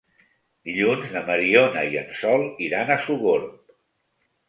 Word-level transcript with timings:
Dilluns 0.69 1.13
na 1.17 1.23
Mariona 1.27 1.85
i 1.91 2.01
en 2.03 2.11
Sol 2.25 2.49
iran 2.71 2.93
a 2.93 3.01
Sogorb. 3.07 3.65